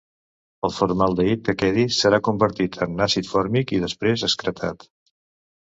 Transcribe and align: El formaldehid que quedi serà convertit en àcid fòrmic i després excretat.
El 0.69 0.71
formaldehid 0.77 1.43
que 1.49 1.55
quedi 1.59 1.83
serà 1.99 2.21
convertit 2.29 2.79
en 2.87 3.05
àcid 3.09 3.31
fòrmic 3.35 3.77
i 3.79 3.83
després 3.87 4.27
excretat. 4.33 4.93